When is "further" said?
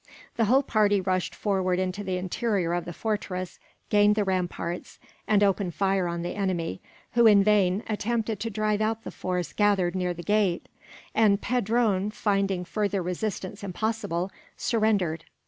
12.65-13.03